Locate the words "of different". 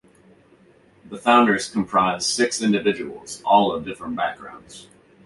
3.71-4.15